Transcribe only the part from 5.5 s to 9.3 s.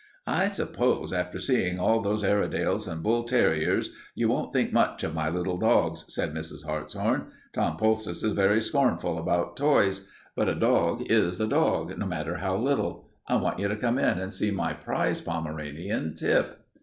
dogs," said Mrs. Hartshorn. "Tom Poultice is very scornful